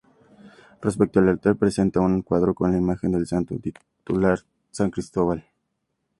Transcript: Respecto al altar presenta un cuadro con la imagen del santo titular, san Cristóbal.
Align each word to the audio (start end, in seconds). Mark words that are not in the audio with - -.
Respecto 0.81 1.19
al 1.19 1.29
altar 1.29 1.57
presenta 1.57 1.99
un 1.99 2.23
cuadro 2.23 2.55
con 2.55 2.71
la 2.71 2.77
imagen 2.79 3.11
del 3.11 3.27
santo 3.27 3.55
titular, 3.59 4.39
san 4.71 4.89
Cristóbal. 4.89 5.45